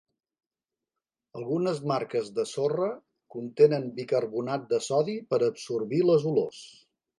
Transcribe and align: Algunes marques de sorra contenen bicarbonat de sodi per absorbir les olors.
Algunes 1.39 1.81
marques 1.91 2.31
de 2.39 2.45
sorra 2.53 2.89
contenen 3.37 3.87
bicarbonat 4.01 4.67
de 4.75 4.83
sodi 4.89 5.19
per 5.35 5.43
absorbir 5.53 6.05
les 6.11 6.29
olors. 6.35 6.67